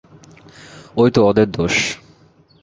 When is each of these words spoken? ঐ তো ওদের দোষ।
ঐ 0.97 1.03
তো 1.09 1.19
ওদের 1.25 1.47
দোষ। 1.51 1.75